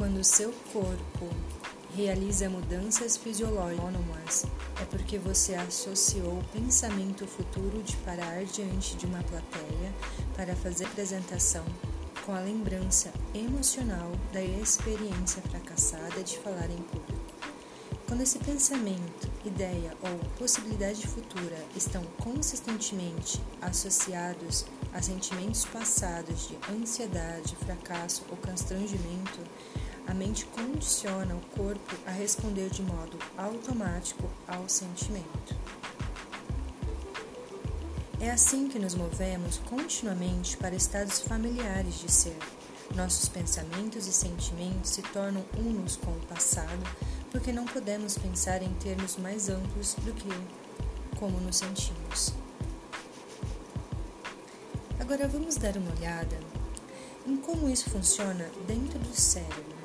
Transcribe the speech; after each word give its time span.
Quando 0.00 0.24
seu 0.24 0.50
corpo 0.72 1.28
realiza 1.94 2.48
mudanças 2.48 3.18
fisiológicas, 3.18 4.46
é 4.80 4.84
porque 4.86 5.18
você 5.18 5.54
associou 5.54 6.38
o 6.38 6.44
pensamento 6.54 7.26
futuro 7.26 7.82
de 7.82 7.94
parar 7.98 8.42
diante 8.44 8.96
de 8.96 9.04
uma 9.04 9.22
plateia 9.22 9.94
para 10.34 10.56
fazer 10.56 10.86
apresentação 10.86 11.66
com 12.24 12.32
a 12.32 12.40
lembrança 12.40 13.12
emocional 13.34 14.10
da 14.32 14.42
experiência 14.42 15.42
fracassada 15.42 16.22
de 16.22 16.38
falar 16.38 16.70
em 16.70 16.78
público. 16.78 17.20
Quando 18.08 18.22
esse 18.22 18.38
pensamento, 18.38 19.30
ideia 19.44 19.94
ou 20.02 20.18
possibilidade 20.38 21.06
futura 21.06 21.58
estão 21.76 22.02
consistentemente 22.18 23.38
associados 23.60 24.64
a 24.94 25.02
sentimentos 25.02 25.66
passados 25.66 26.48
de 26.48 26.58
ansiedade, 26.72 27.54
fracasso 27.56 28.24
ou 28.30 28.36
constrangimento, 28.38 29.38
a 30.06 30.14
mente 30.14 30.44
condiciona 30.46 31.34
o 31.34 31.40
corpo 31.56 31.96
a 32.06 32.10
responder 32.10 32.70
de 32.70 32.82
modo 32.82 33.18
automático 33.36 34.28
ao 34.46 34.68
sentimento. 34.68 35.56
É 38.20 38.30
assim 38.30 38.68
que 38.68 38.78
nos 38.78 38.94
movemos 38.94 39.58
continuamente 39.68 40.56
para 40.56 40.74
estados 40.74 41.20
familiares 41.20 41.98
de 42.00 42.12
ser. 42.12 42.36
Nossos 42.94 43.28
pensamentos 43.28 44.06
e 44.06 44.12
sentimentos 44.12 44.90
se 44.90 45.02
tornam 45.02 45.44
unos 45.56 45.96
com 45.96 46.10
o 46.10 46.26
passado 46.26 46.84
porque 47.30 47.52
não 47.52 47.64
podemos 47.64 48.18
pensar 48.18 48.62
em 48.62 48.72
termos 48.74 49.16
mais 49.16 49.48
amplos 49.48 49.94
do 49.94 50.12
que 50.12 50.28
como 51.18 51.40
nos 51.40 51.56
sentimos. 51.56 52.34
Agora 54.98 55.26
vamos 55.26 55.56
dar 55.56 55.76
uma 55.76 55.90
olhada 55.92 56.38
em 57.26 57.36
como 57.36 57.68
isso 57.68 57.88
funciona 57.90 58.50
dentro 58.66 58.98
do 58.98 59.14
cérebro. 59.14 59.80